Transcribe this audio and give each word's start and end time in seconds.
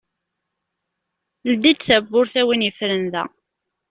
ldi-d 1.51 1.79
tawwurt 1.87 2.33
a 2.41 2.43
win 2.47 2.65
yefren 2.67 3.03
da. 3.13 3.23